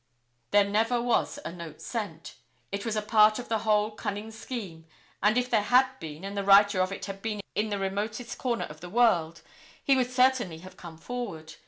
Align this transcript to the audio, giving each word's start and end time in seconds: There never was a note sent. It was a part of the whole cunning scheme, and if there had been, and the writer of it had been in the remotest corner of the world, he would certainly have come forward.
There 0.49 0.63
never 0.63 0.99
was 0.99 1.37
a 1.45 1.51
note 1.51 1.79
sent. 1.79 2.33
It 2.71 2.85
was 2.87 2.95
a 2.95 3.03
part 3.03 3.37
of 3.37 3.49
the 3.49 3.59
whole 3.59 3.91
cunning 3.91 4.31
scheme, 4.31 4.87
and 5.21 5.37
if 5.37 5.47
there 5.47 5.61
had 5.61 5.99
been, 5.99 6.25
and 6.25 6.35
the 6.35 6.43
writer 6.43 6.81
of 6.81 6.91
it 6.91 7.05
had 7.05 7.21
been 7.21 7.39
in 7.53 7.69
the 7.69 7.77
remotest 7.77 8.39
corner 8.39 8.65
of 8.65 8.81
the 8.81 8.89
world, 8.89 9.43
he 9.83 9.95
would 9.95 10.09
certainly 10.09 10.57
have 10.61 10.75
come 10.75 10.97
forward. 10.97 11.53